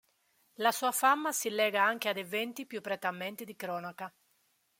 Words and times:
La 0.53 0.71
sua 0.71 0.91
fama 0.91 1.31
si 1.31 1.51
lega 1.51 1.83
anche 1.85 2.09
ad 2.09 2.17
eventi 2.17 2.65
più 2.65 2.81
prettamente 2.81 3.45
di 3.45 3.55
cronaca. 3.55 4.11